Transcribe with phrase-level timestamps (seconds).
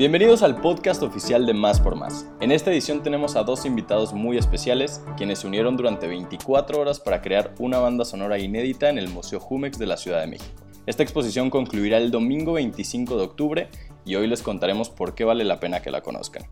[0.00, 2.24] Bienvenidos al podcast oficial de Más por Más.
[2.40, 6.98] En esta edición tenemos a dos invitados muy especiales, quienes se unieron durante 24 horas
[6.98, 10.62] para crear una banda sonora inédita en el Museo Jumex de la Ciudad de México.
[10.86, 13.68] Esta exposición concluirá el domingo 25 de octubre
[14.06, 16.44] y hoy les contaremos por qué vale la pena que la conozcan.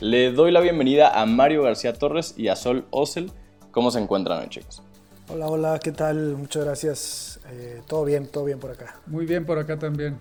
[0.00, 3.30] Le doy la bienvenida a Mario García Torres y a Sol Osel.
[3.70, 4.82] ¿Cómo se encuentran hoy, chicos?
[5.30, 6.38] Hola, hola, ¿qué tal?
[6.38, 7.40] Muchas gracias.
[7.50, 8.98] Eh, todo bien, todo bien por acá.
[9.04, 10.16] Muy bien por acá también.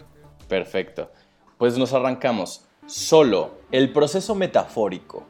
[0.49, 1.09] Perfecto.
[1.57, 2.65] Pues nos arrancamos.
[2.85, 5.25] Solo, el proceso metafórico.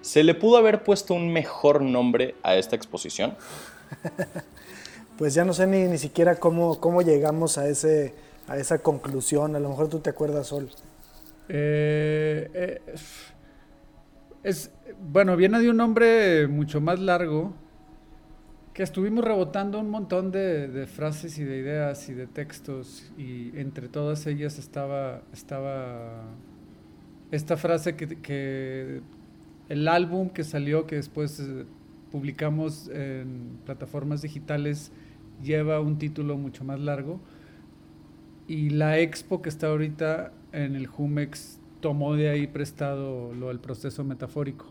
[0.00, 3.36] ¿Se le pudo haber puesto un mejor nombre a esta exposición?
[5.18, 8.14] pues ya no sé ni, ni siquiera cómo, cómo llegamos a, ese,
[8.48, 9.56] a esa conclusión.
[9.56, 10.70] A lo mejor tú te acuerdas, Sol.
[11.48, 12.80] Eh, eh,
[14.42, 14.70] es,
[15.00, 17.52] bueno, viene de un nombre mucho más largo
[18.74, 23.88] que estuvimos rebotando un montón de, frases y de ideas y de textos y entre
[23.88, 26.24] todas ellas estaba, estaba
[27.30, 29.02] esta frase que,
[29.68, 31.64] el álbum que salió, que después eh,
[32.10, 34.90] publicamos en plataformas digitales,
[35.42, 37.20] lleva un título mucho más largo
[38.48, 43.60] y la expo que está ahorita en el Jumex tomó de ahí prestado lo del
[43.60, 44.66] proceso metafórico.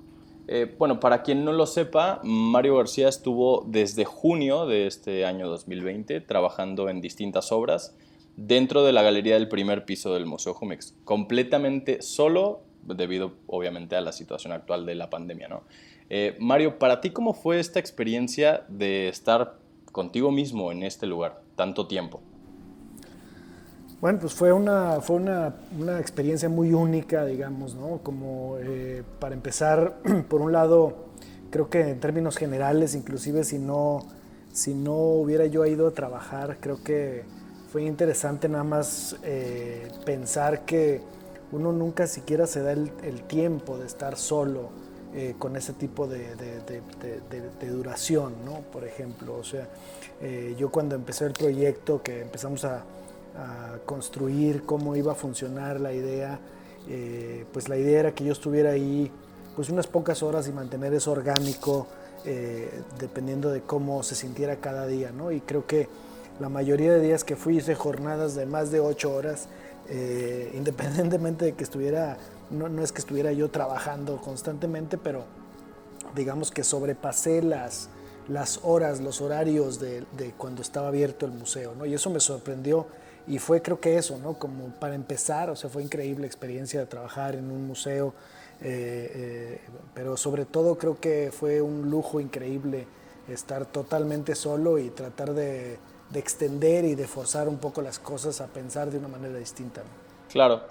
[0.53, 5.47] Eh, bueno, para quien no lo sepa, Mario García estuvo desde junio de este año
[5.47, 7.95] 2020 trabajando en distintas obras
[8.35, 14.01] dentro de la galería del primer piso del Museo Jumex, completamente solo debido obviamente a
[14.01, 15.47] la situación actual de la pandemia.
[15.47, 15.63] ¿no?
[16.09, 19.57] Eh, Mario, para ti, ¿cómo fue esta experiencia de estar
[19.93, 22.21] contigo mismo en este lugar tanto tiempo?
[24.01, 27.99] Bueno, pues fue una, fue una, una experiencia muy única, digamos, ¿no?
[28.01, 30.95] Como eh, para empezar, por un lado,
[31.51, 33.99] creo que en términos generales, inclusive si no,
[34.51, 37.25] si no hubiera yo ido a trabajar, creo que
[37.71, 41.01] fue interesante nada más eh, pensar que
[41.51, 44.71] uno nunca siquiera se da el, tiempo de estar solo
[45.13, 46.81] eh, con ese tipo de, de,
[47.59, 48.61] de, duración, ¿no?
[48.71, 49.67] Por ejemplo, o sea,
[50.57, 52.83] yo cuando empecé el proyecto, que empezamos a
[53.35, 56.39] a construir cómo iba a funcionar la idea.
[56.89, 59.11] Eh, pues la idea era que yo estuviera ahí
[59.55, 61.87] pues unas pocas horas y mantener eso orgánico
[62.25, 65.31] eh, dependiendo de cómo se sintiera cada día, ¿no?
[65.31, 65.89] Y creo que
[66.39, 69.47] la mayoría de días que fui hice jornadas de más de ocho horas,
[69.89, 72.17] eh, independientemente de que estuviera,
[72.49, 75.25] no, no, es que estuviera yo trabajando constantemente, pero
[76.15, 77.89] digamos que sobrepasé las,
[78.27, 81.85] las horas, los horarios de, de cuando estaba abierto el museo, ¿no?
[81.85, 82.85] Y eso me sorprendió
[83.27, 84.33] y fue creo que eso, ¿no?
[84.33, 88.13] Como para empezar, o sea, fue increíble experiencia de trabajar en un museo,
[88.61, 89.61] eh, eh,
[89.93, 92.87] pero sobre todo creo que fue un lujo increíble
[93.27, 95.77] estar totalmente solo y tratar de,
[96.09, 99.81] de extender y de forzar un poco las cosas a pensar de una manera distinta.
[100.29, 100.61] Claro.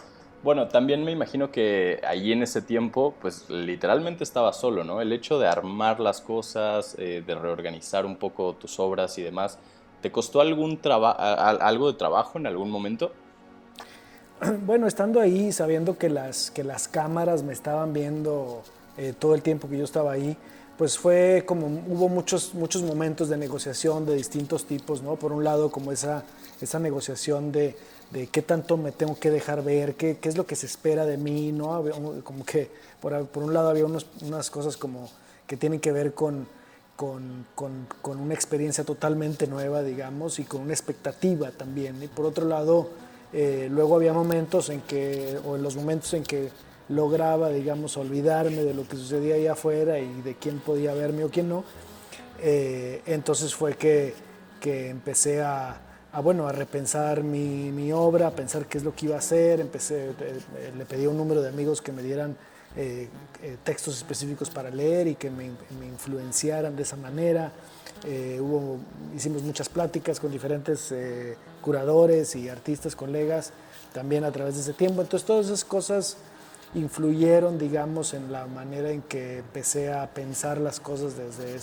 [0.43, 5.03] Bueno, también me imagino que allí en ese tiempo, pues literalmente estaba solo, ¿no?
[5.03, 9.59] El hecho de armar las cosas, eh, de reorganizar un poco tus obras y demás,
[10.01, 13.13] ¿Te costó algún algo de trabajo en algún momento?
[14.65, 18.63] Bueno, estando ahí, sabiendo que las, que las cámaras me estaban viendo
[18.97, 20.35] eh, todo el tiempo que yo estaba ahí,
[20.79, 25.17] pues fue como, hubo muchos, muchos momentos de negociación de distintos tipos, ¿no?
[25.17, 26.25] Por un lado, como esa,
[26.59, 27.77] esa negociación de,
[28.11, 31.05] de qué tanto me tengo que dejar ver, qué, qué, es lo que se espera
[31.05, 31.85] de mí, ¿no?
[32.25, 35.11] Como que por, por un lado había unos, unas cosas como
[35.47, 36.49] que tienen que ver con
[37.01, 42.03] con, con, con, una experiencia totalmente nueva, digamos, y con una expectativa también.
[42.03, 42.91] Y por otro lado,
[43.33, 46.51] eh, luego había momentos en que, o en los momentos en que
[46.91, 51.31] lograba, digamos, olvidarme de lo que sucedía allá afuera y de quién podía verme o
[51.31, 51.65] quién no.
[52.39, 54.13] Eh, entonces fue que,
[54.61, 55.81] que empecé a,
[56.13, 59.21] a, bueno, a repensar mi, mi, obra, a pensar qué es lo que iba a
[59.21, 59.61] hacer.
[59.61, 62.37] Empecé, eh, le pedí a un número de amigos que me dieran
[62.77, 63.09] eh,
[63.43, 65.51] eh, textos específicos para leer y que me,
[65.81, 67.53] me influenciaran de esa manera.
[68.05, 68.41] Eh,
[69.15, 70.95] hicimos muchas pláticas con diferentes
[71.61, 73.53] curadores y artistas, colegas,
[73.93, 75.03] también a través de ese tiempo.
[75.03, 76.17] Entonces todas esas cosas
[76.75, 81.55] influyeron, digamos, en la manera en que empecé a pensar las cosas desde,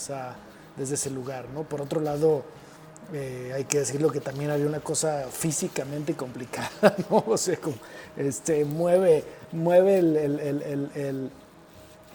[0.76, 1.46] desde ese lugar.
[1.54, 1.62] ¿no?
[1.62, 2.44] Por otro lado,
[3.12, 6.70] eh, hay que decirlo que también había una cosa físicamente complicada,
[7.10, 7.24] ¿no?
[7.26, 7.76] O sea, como,
[8.16, 11.30] este, mueve, mueve el, el, el,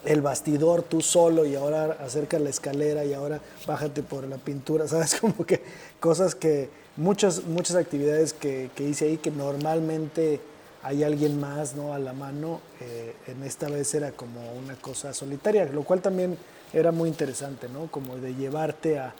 [0.04, 4.86] el, bastidor tú solo y ahora acerca la escalera y ahora bájate por la pintura,
[4.88, 5.16] ¿sabes?
[5.20, 5.62] Como que
[5.98, 10.40] cosas que, muchas, muchas actividades que, que hice ahí que normalmente
[10.84, 11.94] hay alguien más ¿no?
[11.94, 16.36] a la mano, eh, en esta vez era como una cosa solitaria, lo cual también
[16.74, 17.90] era muy interesante, ¿no?
[17.90, 19.14] Como de llevarte a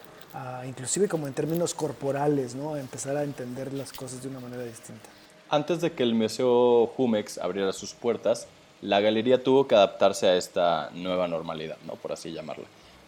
[0.67, 2.77] inclusive como en términos corporales, ¿no?
[2.77, 5.09] empezar a entender las cosas de una manera distinta.
[5.49, 8.49] Antes de que el Museo Jumex abriera sus puertas,
[8.81, 11.95] la galería tuvo que adaptarse a esta nueva normalidad, ¿no?
[11.95, 12.65] por así llamarla,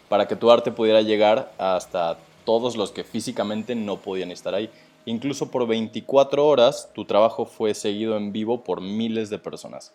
[0.09, 4.71] para que tu arte pudiera llegar hasta todos los que físicamente no podían estar ahí.
[5.05, 9.93] Incluso por 24 horas tu trabajo fue seguido en vivo por miles de personas.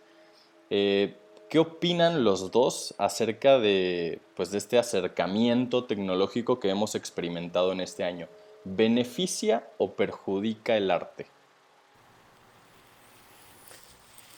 [0.70, 1.16] Eh,
[1.52, 7.82] ¿Qué opinan los dos acerca de, pues, de este acercamiento tecnológico que hemos experimentado en
[7.82, 8.30] este año?
[8.64, 11.26] ¿Beneficia o perjudica el arte?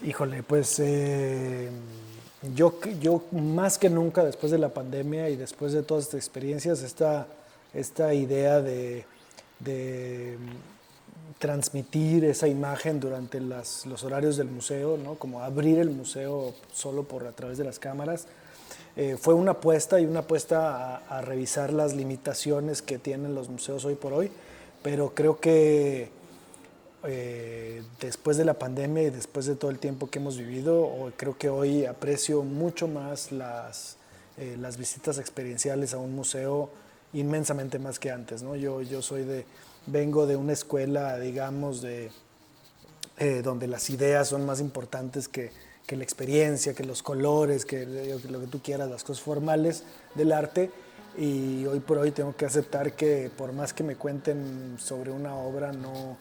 [0.04, 1.70] Híjole, pues eh,
[2.56, 6.82] yo, yo más que nunca después de la pandemia y después de todas estas experiencias,
[6.82, 7.28] esta,
[7.76, 9.06] esta idea de,
[11.40, 15.16] transmitir esa imagen durante las, los horarios del museo, ¿no?
[15.16, 18.28] como abrir el museo solo por a través de las cámaras,
[18.96, 23.50] eh, fue una apuesta y una apuesta a, a, revisar las limitaciones que tienen los
[23.50, 24.32] museos hoy por hoy,
[24.84, 26.12] pero creo que
[27.06, 31.38] eh, después de la pandemia y después de todo el tiempo que hemos vivido, creo
[31.38, 33.98] que hoy aprecio mucho más las,
[34.38, 36.70] eh, las visitas experienciales a un museo
[37.12, 38.42] inmensamente más que antes.
[38.42, 38.56] ¿no?
[38.56, 39.46] Yo, yo soy de,
[39.86, 42.12] vengo de una escuela, digamos, de,
[43.18, 45.52] eh, donde las ideas son más importantes que,
[45.86, 47.86] que, la experiencia, que los colores, que
[48.30, 49.84] lo que tú quieras, las cosas formales
[50.16, 50.72] del arte.
[51.18, 55.36] Y hoy por hoy tengo que aceptar que por más que me cuenten sobre una
[55.36, 56.18] obra, no,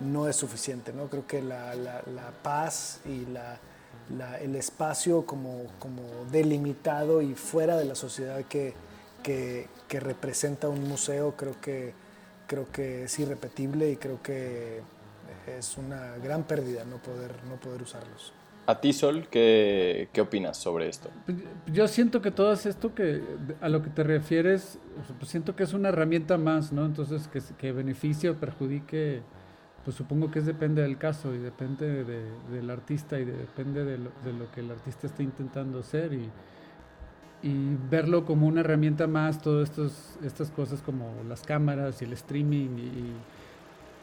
[0.00, 0.92] no es suficiente.
[0.92, 1.08] ¿no?
[1.08, 7.86] Creo que la, la, paz y la, el espacio como, como, delimitado y fuera de
[7.86, 8.74] la sociedad que,
[9.22, 11.94] que, que, representa un museo, creo que,
[12.46, 14.82] creo que es irrepetible y creo que
[15.46, 18.32] es una gran pérdida no poder, no poder usarlos.
[18.66, 21.10] A ti, Sol, ¿qué, ¿qué, opinas sobre esto?
[21.26, 21.36] Pues,
[21.66, 23.22] yo siento que todo esto que
[23.60, 24.78] a lo que te refieres,
[25.18, 26.86] pues siento que es una herramienta más, ¿no?
[26.86, 29.22] Entonces, que, que beneficie o perjudique
[29.84, 33.98] pues supongo que es depende del caso y depende de, del artista y depende de
[33.98, 36.30] lo, de lo, que el artista está intentando hacer y,
[37.44, 39.70] y verlo como una herramienta más, todas
[40.24, 42.70] estas cosas como las cámaras y el streaming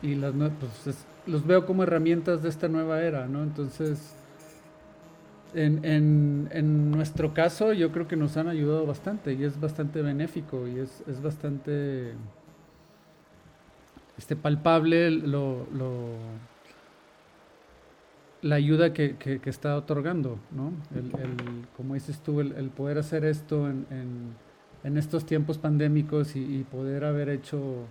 [0.03, 3.41] y, y las pues los veo como herramientas de esta nueva era, ¿no?
[3.41, 4.13] Entonces,
[5.55, 10.03] en, en, en, nuestro caso yo creo que nos han ayudado bastante y es bastante
[10.03, 12.13] benéfico y es, es bastante
[14.19, 15.65] este, palpable lo,
[18.41, 20.73] la ayuda que, que, está otorgando, ¿no?
[20.95, 21.11] El,
[21.77, 23.85] como dices tú, el, poder hacer esto en,
[24.83, 27.85] en, estos tiempos pandémicos y, poder haber hecho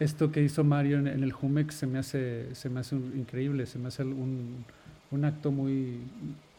[0.00, 3.78] esto que hizo Mario en, el Jumex se me hace, se me hace increíble, se
[3.78, 4.64] me hace un,
[5.10, 6.00] un acto muy,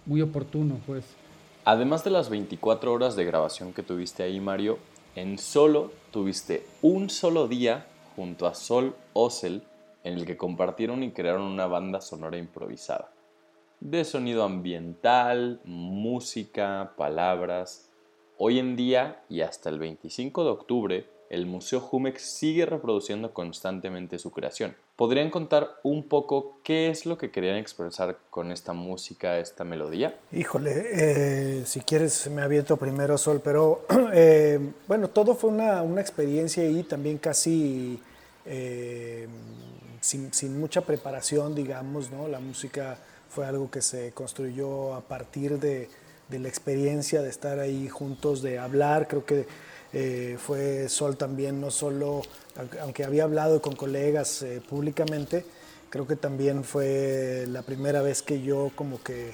[0.06, 1.06] muy oportuno, pues.
[1.66, 4.80] Además de las 24 horas de grabación que tuviste ahí, Mario,
[5.16, 7.86] en solo tuviste un solo día
[8.16, 9.62] junto a Sol Ossel
[10.04, 13.12] en el que compartieron y crearon una banda sonora improvisada.
[13.80, 17.90] De sonido ambiental, música, palabras.
[18.38, 24.20] Hoy en día y hasta el 25 de octubre, el Museo Jumex sigue reproduciendo constantemente
[24.20, 24.76] su creación.
[24.98, 30.20] ¿Podrían contar un poco qué es lo que querían expresar con esta música, esta melodía?
[30.34, 36.70] Híjole, eh, si quieres me aviento primero Sol, pero eh, bueno, todo fue una, experiencia
[36.70, 37.98] y también casi
[38.46, 39.28] eh,
[40.02, 42.28] sin, sin, mucha preparación, digamos, ¿no?
[42.28, 42.98] La música
[43.30, 45.90] fue algo que se construyó a partir de,
[46.28, 49.46] de la experiencia de estar ahí juntos, de hablar, creo que
[49.94, 52.22] eh, fue Sol también, no solo,
[52.82, 55.46] aunque había hablado con colegas eh, públicamente,
[55.90, 59.34] creo que también fue la primera vez que yo como que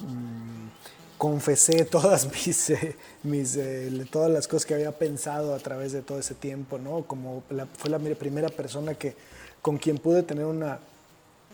[0.00, 0.68] mmm,
[1.16, 6.02] confesé todas mis, eh, mis eh, todas las cosas que había pensado a través de
[6.02, 7.04] todo ese tiempo, ¿no?
[7.04, 9.14] Como la, fue la primera persona que,
[9.62, 10.80] con quien pude tener una,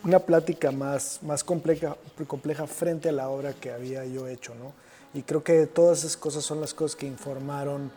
[0.03, 1.95] una plática más, más compleja,
[2.27, 4.73] compleja frente a la obra que había yo hecho, ¿no?
[5.13, 7.91] Y creo que todas esas cosas son las cosas que informaron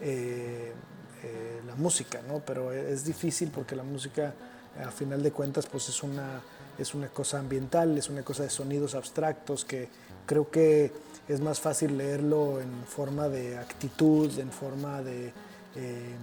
[0.00, 0.72] eh,
[1.22, 2.40] eh, la música, ¿no?
[2.40, 4.34] Pero es difícil porque la música,
[4.82, 6.40] a final de cuentas, pues es una,
[6.78, 9.88] es una cosa ambiental, es una cosa de sonidos abstractos que
[10.26, 10.92] creo que
[11.28, 15.32] es más fácil leerlo en forma de actitud, en forma de,
[15.76, 16.14] eh,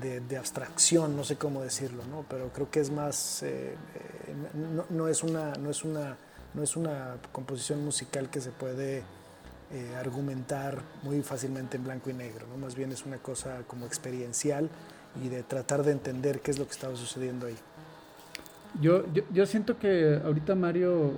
[0.00, 2.24] de, de, abstracción, no sé cómo decirlo, ¿no?
[2.28, 3.44] pero creo que es más,
[4.54, 6.16] no, no, es una, no, es una,
[6.54, 9.02] no es una composición musical que se puede
[9.72, 12.56] eh, argumentar muy fácilmente en blanco y negro, ¿no?
[12.56, 14.68] más bien es una cosa como experiencial
[15.24, 17.56] y de tratar de entender qué es lo que estaba sucediendo ahí.
[18.80, 21.14] Yo, yo, yo siento que ahorita Mario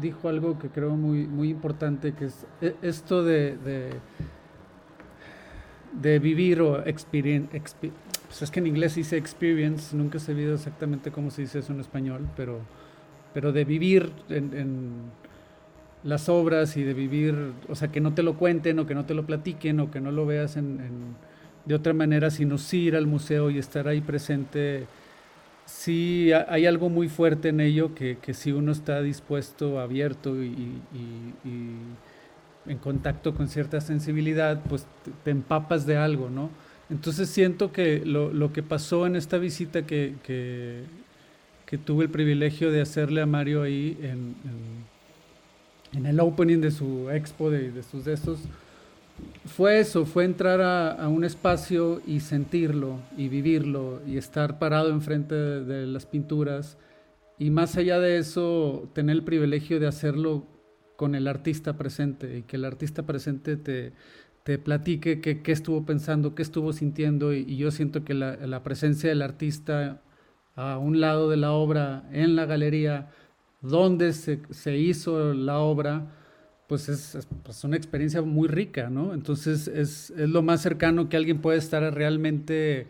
[0.00, 3.90] dijo algo que creo muy, muy importante, que es e, esto de,
[5.92, 7.90] de vivir o experien, exper,
[8.26, 11.72] pues es que en inglés dice experience, nunca he sabido exactamente cómo se dice eso
[11.72, 12.60] en español, pero,
[13.34, 15.10] pero de vivir en,
[16.02, 19.04] las obras y de vivir, o sea, que no te lo cuenten o que no
[19.04, 20.80] te lo platiquen o que no lo veas en,
[21.64, 24.86] de otra manera, sino sí ir al museo y estar ahí presente.
[25.64, 30.80] Sí, hay algo muy fuerte en ello que, que si uno está dispuesto, abierto y
[32.66, 34.86] en contacto con cierta sensibilidad, pues
[35.24, 36.50] te, empapas de algo, ¿no?
[36.90, 40.84] Entonces siento que lo, que pasó en esta visita que, que,
[41.86, 44.34] tuve el privilegio de hacerle a Mario ahí en,
[45.94, 48.40] en, el opening de su expo, de, de, sus de estos,
[49.46, 55.34] fue eso, fue entrar a, un espacio y sentirlo y vivirlo y estar parado enfrente
[55.34, 56.76] de, de las pinturas
[57.38, 60.46] y más allá de eso, tener el privilegio de hacerlo
[60.96, 63.92] con el artista presente y que el artista presente te,
[64.44, 69.22] te platique qué, estuvo pensando, qué estuvo sintiendo y, yo siento que la, presencia del
[69.22, 70.00] artista
[70.56, 73.10] a un lado de la obra, en la galería,
[73.60, 76.10] donde se, hizo la obra,
[76.66, 79.14] pues es, pues una experiencia muy rica, ¿no?
[79.14, 82.88] Entonces es, lo más cercano que alguien puede estar a realmente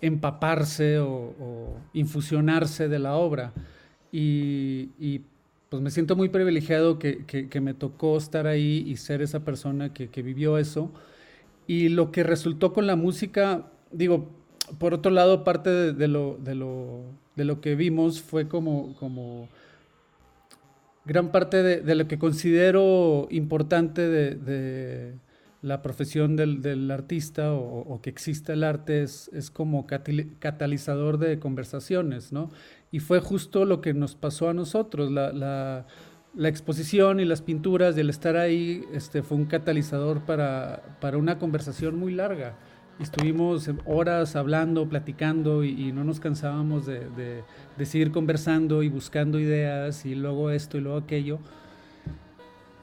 [0.00, 3.52] empaparse o, infusionarse de la obra.
[4.10, 5.22] Y, y
[5.72, 9.94] pues me siento muy privilegiado que, que, me tocó estar ahí y ser esa persona
[9.94, 10.92] que, que, vivió eso.
[11.66, 14.28] Y lo que resultó con la música, digo,
[14.78, 17.04] por otro lado, parte de, lo, de, lo,
[17.36, 19.48] de lo, que vimos fue como, como
[21.06, 25.14] gran parte de, lo que considero importante de,
[25.62, 32.50] la profesión del, artista o, que exista el arte es, como catalizador de conversaciones, ¿no?
[32.90, 35.10] Y fue justo lo que nos pasó a nosotros.
[35.10, 41.16] La exposición y las pinturas y el estar ahí este, fue un catalizador para, para
[41.16, 42.56] una conversación muy larga.
[42.98, 47.44] Estuvimos horas hablando, platicando y, no nos cansábamos de, de,
[47.78, 51.38] de, seguir conversando y buscando ideas y luego esto y luego aquello.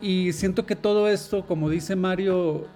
[0.01, 2.67] Y siento que todo esto, como dice Mario,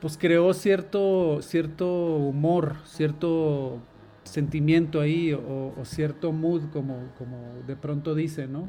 [0.00, 3.80] pues creó cierto, cierto humor, cierto
[4.24, 8.68] sentimiento ahí o, cierto mood, como, como de pronto dice, ¿no?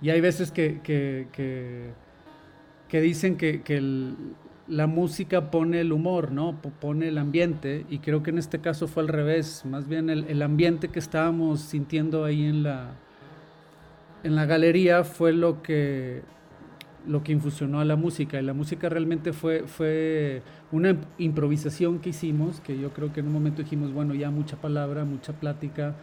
[0.00, 1.26] Y hay veces que, que,
[2.88, 3.62] que, dicen que,
[4.68, 6.60] la música pone el humor, ¿no?
[6.80, 10.24] Pone el ambiente, y creo que en este caso fue al revés, más bien el,
[10.28, 12.92] el ambiente que estábamos sintiendo ahí en la,
[14.24, 16.22] en la galería fue lo que
[17.08, 18.38] lo que infusionó a la música.
[18.38, 23.26] Y la música realmente fue, fue una improvisación que hicimos, que yo creo que en
[23.26, 25.96] un momento dijimos, bueno, ya mucha palabra, mucha plática,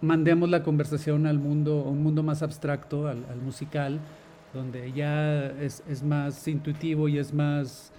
[0.00, 4.00] mandemos la conversación al mundo, a un mundo más abstracto, al, musical,
[4.52, 7.92] donde ya es, más intuitivo y es más,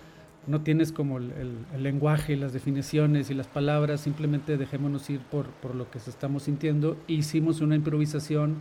[0.48, 5.76] no tienes como el, lenguaje, las definiciones y las palabras, simplemente dejémonos ir por, por
[5.76, 6.98] lo que estamos sintiendo.
[7.08, 8.58] hicimos una improvisación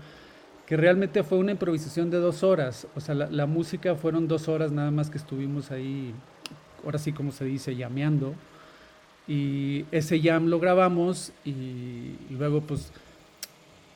[0.66, 2.86] que realmente fue una improvisación de dos horas.
[2.94, 6.14] O sea, la, música fueron dos horas nada más que estuvimos ahí,
[6.84, 8.34] ahora sí como se dice, llameando.
[9.28, 12.92] Y ese jam lo grabamos y, luego pues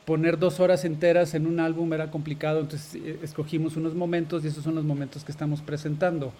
[0.05, 4.47] poner dos horas enteras en un álbum era complicado, entonces eh, escogimos unos momentos y
[4.47, 6.33] esos son los momentos que estamos presentando.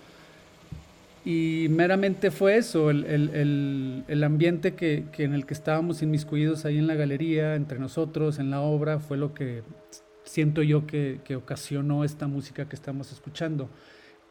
[1.23, 6.65] Y meramente fue eso, el, el, el, ambiente que, que en el que estábamos inmiscuidos
[6.65, 9.61] ahí en la galería, entre nosotros, en la obra, fue lo que
[10.29, 13.67] siento yo que, que, ocasionó esta música que estamos escuchando.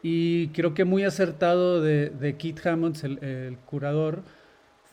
[0.01, 4.23] Y creo que muy acertado de, de Keith Hammonds, el, el, curador,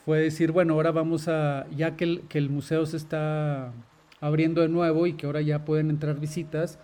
[0.03, 3.71] fue decir, bueno, ahora vamos a, ya que el, que el museo se está
[4.19, 6.79] abriendo de nuevo y que ahora ya pueden entrar visitas,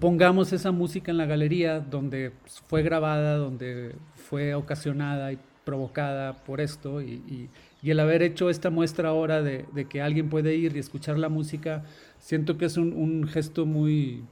[0.00, 2.32] pongamos esa música en la galería donde
[2.68, 7.50] fue grabada, donde fue ocasionada y provocada por esto y, y,
[7.82, 11.28] y el haber hecho esta muestra ahora de, que alguien puede ir y escuchar la
[11.28, 11.84] música
[12.18, 14.24] siento que es un, gesto muy,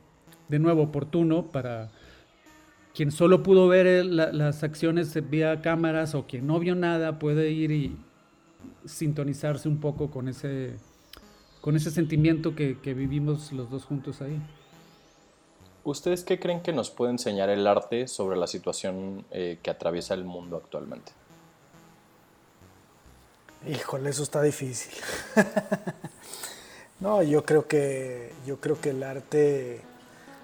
[0.49, 1.91] de nuevo, oportuno para
[2.95, 7.71] quien solo pudo ver las acciones vía cámaras o quien no vio nada puede ir
[7.71, 7.97] y
[8.87, 10.77] sintonizarse un poco con ese,
[11.61, 14.41] con ese sentimiento que, vivimos los dos juntos ahí.
[15.83, 20.15] ¿Ustedes qué creen que nos puede enseñar el arte sobre la situación eh, que atraviesa
[20.15, 21.13] el mundo actualmente?
[23.67, 24.93] Híjole, eso está difícil.
[27.01, 29.81] No, yo creo que, yo creo que el arte,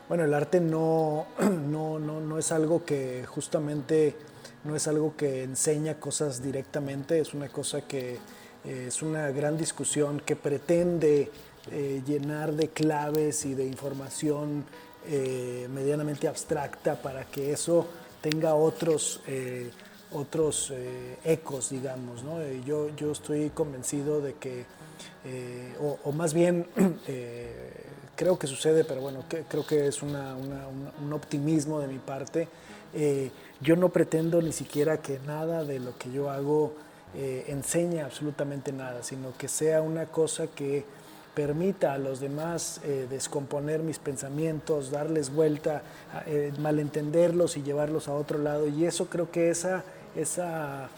[0.09, 4.15] bueno, el arte no, no, no, no es algo que justamente,
[4.65, 8.19] no es algo que enseña cosas directamente, es una cosa que
[8.65, 11.31] eh, es una gran discusión que pretende
[11.71, 14.65] eh, llenar de claves y de información
[15.07, 17.87] eh, medianamente abstracta para que eso
[18.21, 19.23] tenga otros
[20.13, 20.73] otros
[21.25, 22.23] ecos, digamos.
[22.25, 22.43] ¿no?
[22.67, 24.65] yo, yo estoy convencido de que,
[25.81, 26.67] o, más bien,
[28.17, 32.49] creo que sucede, pero bueno, creo que es un optimismo de mi parte.
[33.61, 36.75] yo no pretendo ni siquiera que nada de lo que yo hago
[37.13, 40.85] eh, enseña absolutamente nada, sino que sea una cosa que
[41.35, 45.83] permita a los demás eh, descomponer mis pensamientos, darles vuelta,
[46.27, 48.69] eh, malentenderlos y llevarlos a otro lado.
[48.69, 49.83] Y eso creo que esa,
[50.17, 50.89] esa,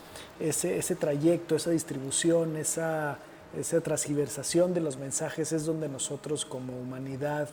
[0.41, 3.19] ese, ese trayecto, esa distribución, esa,
[3.59, 7.49] esa transgiversación de los mensajes es donde nosotros como humanidad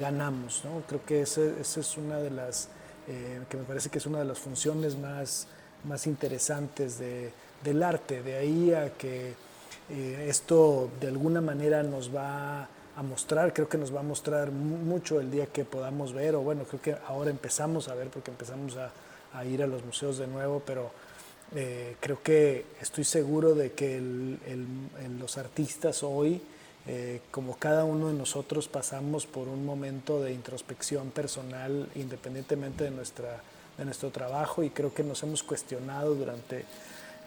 [0.00, 0.64] ganamos.
[0.64, 0.82] ¿no?
[0.88, 2.68] Creo que esa es una de las,
[3.06, 5.46] que me parece que es una de las funciones más,
[5.84, 7.30] más interesantes de,
[7.64, 9.34] del arte, de ahí a que
[9.90, 14.50] eh, esto de alguna manera nos va a mostrar, creo que nos va a mostrar
[14.50, 18.30] mucho el día que podamos ver, o bueno, creo que ahora empezamos a ver porque
[18.30, 18.90] empezamos a,
[19.44, 20.90] ir a los museos de nuevo, pero
[21.54, 24.00] eh, creo que estoy seguro de que
[25.18, 26.40] los artistas hoy,
[26.86, 32.90] eh, como cada uno de nosotros, pasamos por un momento de introspección personal independientemente de,
[32.90, 33.42] nuestra,
[33.78, 36.64] de nuestro trabajo y creo que nos hemos cuestionado durante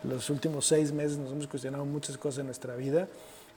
[0.04, 3.08] los últimos seis meses nos hemos cuestionado muchas cosas en nuestra vida.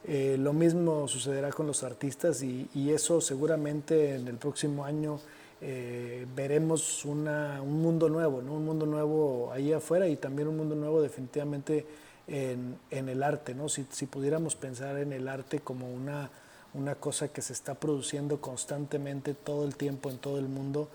[0.05, 5.19] Eh, lo mismo sucederá con los artistas y, eso seguramente en el próximo año
[5.61, 8.55] eh, veremos una, un mundo nuevo, ¿no?
[8.55, 11.87] un mundo nuevo ahí afuera y también un mundo nuevo definitivamente
[12.27, 13.55] en, en el arte.
[13.55, 13.69] ¿no?
[13.69, 16.31] Si, si, pudiéramos pensar en el arte como una,
[16.75, 20.89] una cosa que se está produciendo constantemente todo el tiempo en todo el mundo,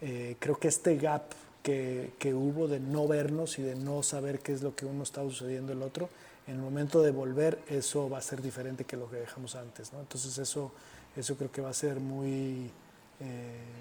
[0.00, 1.32] eh, creo que este gap
[1.62, 5.22] que, hubo de no vernos y de no saber qué es lo que uno está
[5.22, 6.08] sucediendo el otro,
[6.46, 9.92] en el momento de volver eso va a ser diferente que lo que dejamos antes.
[9.92, 9.98] ¿no?
[9.98, 10.70] Entonces eso,
[11.16, 12.70] eso creo que va a ser muy,
[13.20, 13.76] eh,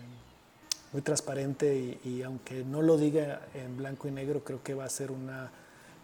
[0.96, 4.90] muy transparente y, aunque no lo diga en blanco y negro, creo que va a
[4.90, 5.52] ser una,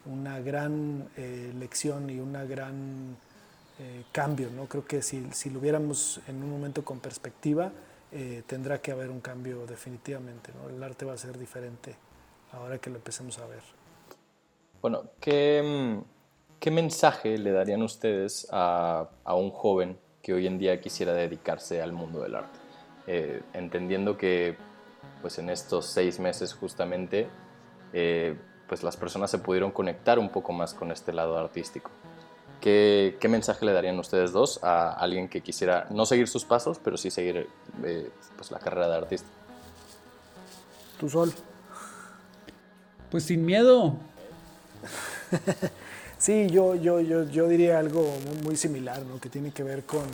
[0.05, 3.15] una gran eh, lección y una gran
[3.79, 4.49] eh, cambio.
[4.53, 4.65] ¿no?
[4.65, 7.71] Creo que si, si lo viéramos en un momento con perspectiva,
[8.11, 10.51] eh, tendrá que haber un cambio definitivamente.
[10.53, 10.69] ¿no?
[10.69, 11.95] El arte va a ser diferente
[12.51, 13.63] ahora que lo empecemos a ver.
[14.81, 16.01] Bueno, ¿qué,
[16.59, 21.81] qué mensaje le darían ustedes a, a, un joven que hoy en día quisiera dedicarse
[21.81, 22.60] al mundo del arte?
[23.07, 24.55] Eh, entendiendo que
[25.21, 27.27] pues en estos seis meses justamente
[27.93, 28.35] eh,
[28.67, 31.91] pues las personas se pudieron conectar un poco más con este lado artístico.
[32.61, 36.95] ¿Qué, mensaje le darían ustedes dos a alguien que quisiera no seguir sus pasos, pero
[36.95, 37.49] sí seguir
[37.83, 39.27] eh, pues la carrera de artista?
[40.99, 41.33] Tu sol.
[43.09, 43.95] Pues sin miedo.
[46.17, 48.07] sí, yo, yo, yo, yo, diría algo
[48.43, 49.19] muy, similar, ¿no?
[49.19, 50.05] que tiene que ver con,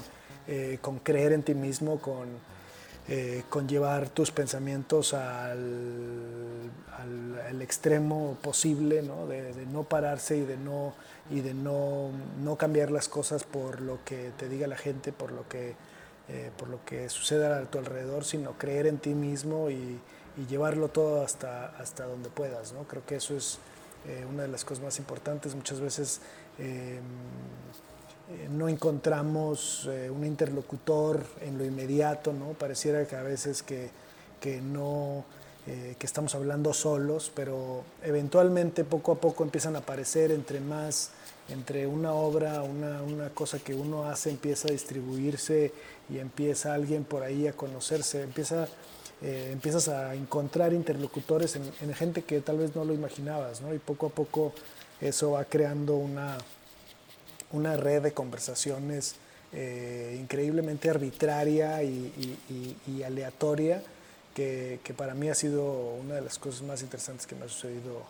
[0.47, 2.27] eh, con creer en ti mismo, con,
[3.09, 9.25] eh, con llevar tus pensamientos al, al, extremo posible, ¿no?
[9.27, 10.93] De, no pararse y de no
[11.29, 12.09] y de no,
[12.43, 15.75] no, cambiar las cosas por lo que te diga la gente, por lo que,
[16.27, 16.51] eh,
[16.85, 19.99] que suceda a tu alrededor, sino creer en ti mismo y,
[20.47, 22.71] llevarlo todo hasta, hasta donde puedas.
[22.71, 22.83] ¿no?
[22.83, 23.57] Creo que eso es
[24.05, 25.55] eh, una de las cosas más importantes.
[25.55, 26.21] Muchas veces
[28.29, 32.49] eh, no encontramos un interlocutor en lo inmediato, ¿no?
[32.53, 33.89] pareciera que a veces que,
[34.39, 35.25] que no
[35.69, 41.11] eh, que estamos hablando solos, pero eventualmente poco a poco empiezan a aparecer entre más,
[41.49, 45.73] entre una obra, una, una cosa que uno hace empieza a distribuirse
[46.09, 48.69] y empieza alguien por ahí a conocerse, empieza,
[49.21, 53.73] eh, empiezas a encontrar interlocutores en, gente que tal vez no lo imaginabas, ¿no?
[53.73, 54.53] y poco a poco
[55.01, 56.37] eso va creando una,
[57.51, 59.15] una red de conversaciones
[59.53, 63.81] eh, increíblemente arbitraria y, y aleatoria
[64.37, 65.63] que, para mí ha sido
[65.95, 68.03] una de las cosas más interesantes que me ha sucedido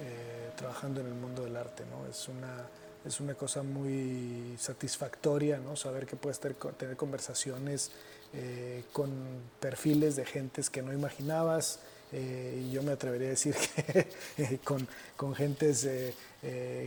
[0.00, 1.84] eh, trabajando en el mundo del arte.
[1.90, 2.08] ¿no?
[2.10, 2.66] Es, una,
[3.04, 5.76] es una cosa muy satisfactoria ¿no?
[5.76, 7.90] saber que puedes tener conversaciones
[8.32, 9.10] eh, con
[9.60, 11.80] perfiles de gentes que no imaginabas.
[12.12, 13.54] Eh, yo me atrevería a decir
[14.36, 15.88] que con, con gentes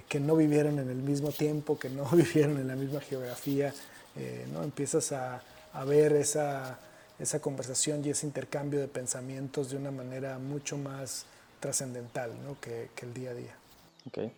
[0.07, 3.73] que no vivieron en el mismo tiempo, que no vivieron en la misma geografía,
[4.53, 4.63] ¿no?
[4.63, 5.41] empiezas a,
[5.73, 6.79] a ver esa,
[7.19, 11.25] esa conversación y ese intercambio de pensamientos de una manera mucho más
[11.59, 12.59] trascendental ¿no?
[12.59, 13.55] que, que, el día a día.
[14.07, 14.31] Ok.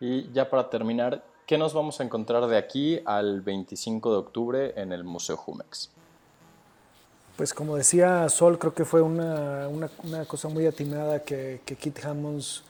[0.00, 4.72] Y ya para terminar, ¿qué nos vamos a encontrar de aquí al 25 de octubre
[4.76, 5.90] en el Museo Jumex?
[7.36, 12.04] Pues como decía Sol, creo que fue una, una, cosa muy atinada que, que Kit
[12.04, 12.62] Hammonds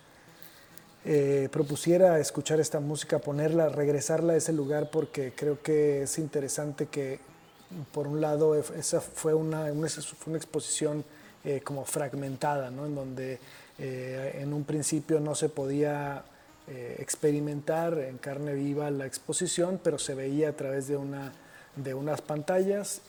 [1.05, 6.87] eh, propusiera escuchar esta música, ponerla, regresarla a ese lugar, porque creo que es interesante
[6.87, 7.19] que
[7.91, 11.05] por un lado, esa fue una, una, fue una exposición
[11.45, 12.87] eh, como fragmentada, ¿no?
[12.87, 13.41] en donde
[13.79, 16.23] en un principio no se podía
[16.99, 21.33] experimentar en carne viva la exposición, pero se veía a través de una
[21.77, 23.01] de unas pantallas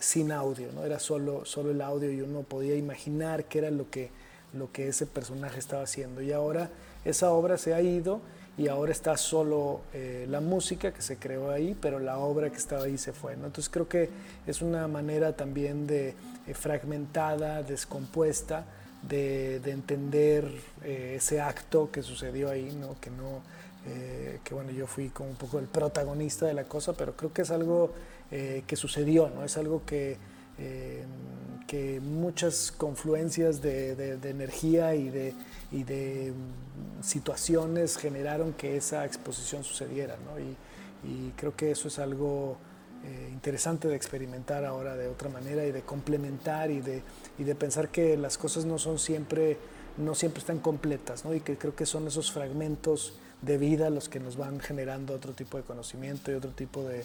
[0.00, 0.84] sin audio, ¿no?
[0.84, 4.10] era solo, solo el audio y uno podía imaginar qué era lo que,
[4.52, 6.20] lo que ese personaje estaba haciendo.
[6.20, 6.70] Y ahora
[7.04, 8.20] esa obra se ha ido
[8.60, 12.58] y ahora está solo eh, la música que se creó ahí, pero la obra que
[12.58, 13.32] estaba ahí se fue.
[13.32, 14.10] Entonces creo que
[14.46, 16.14] es una manera también de
[16.46, 18.66] eh, fragmentada, descompuesta,
[19.08, 20.46] de, entender
[20.84, 23.00] eh, ese acto que sucedió ahí, ¿no?
[23.00, 23.40] que no,
[24.44, 27.42] que bueno, yo fui como un poco el protagonista de la cosa, pero creo que
[27.42, 27.92] es algo
[28.30, 29.44] que sucedió, ¿no?
[29.44, 30.18] es algo que
[31.70, 35.34] que muchas confluencias de, energía y de,
[35.70, 40.16] y de, mm, situaciones generaron que esa exposición sucediera.
[40.16, 40.40] ¿no?
[40.40, 40.56] Y,
[41.36, 42.56] creo que eso es algo
[43.04, 47.02] eh, interesante de experimentar ahora de otra manera y de complementar y de,
[47.38, 49.56] y de pensar que las cosas no son siempre,
[49.96, 51.32] no siempre están completas ¿no?
[51.34, 55.32] y que creo que son esos fragmentos de vida los que nos van generando otro
[55.32, 57.04] tipo de conocimiento y otro tipo de,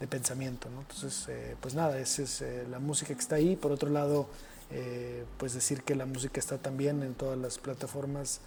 [0.00, 0.68] de pensamiento.
[0.70, 0.80] ¿no?
[0.80, 3.56] Entonces, eh, pues nada, esa es eh, la música que está ahí.
[3.56, 4.28] Por otro lado,
[4.70, 8.40] eh, pues decir que la música está también en todas las plataformas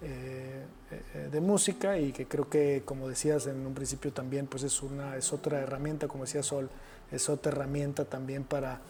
[0.00, 5.14] de música y que creo que, como decías en un principio también, pues es, una,
[5.18, 6.70] es otra herramienta, como decía Sol,
[7.12, 8.80] es otra herramienta también para,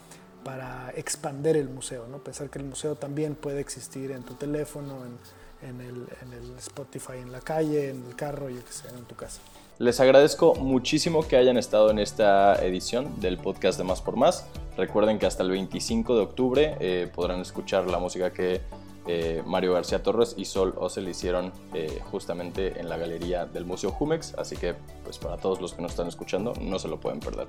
[0.44, 2.18] para expander el museo, ¿no?
[2.18, 5.18] pensar que el museo también puede existir en tu teléfono, en,
[5.62, 9.40] en, el, Spotify, en la calle, en el carro, yo que sé, en tu casa.
[9.78, 14.46] Les agradezco muchísimo que hayan estado en esta edición del podcast de Más por Más.
[14.76, 18.60] Recuerden que hasta el 25 de octubre eh, podrán escuchar la música que
[19.06, 23.90] eh, Mario García Torres y Sol Ocel hicieron eh, justamente en la galería del Museo
[23.90, 24.34] Jumex.
[24.34, 27.48] Así que, pues para todos los que nos están escuchando, no se lo pueden perder.